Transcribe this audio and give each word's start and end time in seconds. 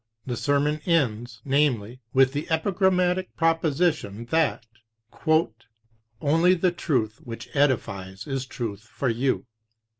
The 0.25 0.35
sermon 0.35 0.81
ends, 0.87 1.43
namely, 1.45 2.01
with 2.11 2.33
the 2.33 2.49
epigrammatic 2.49 3.35
proposition 3.37 4.25
that 4.31 4.65
"only 6.19 6.55
the 6.55 6.71
truth 6.71 7.17
which 7.23 7.47
edifies 7.55 8.25
is 8.25 8.47
truth 8.47 8.81
for 8.81 9.09
you." 9.09 9.45